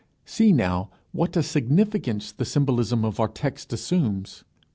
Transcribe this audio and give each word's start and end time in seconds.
See, 0.25 0.51
now, 0.51 0.89
what 1.11 1.37
a 1.37 1.43
significance 1.43 2.31
the 2.31 2.43
symbolism 2.43 3.05
of 3.05 3.19
our 3.19 3.27
text 3.27 3.71
assumes. 3.71 4.43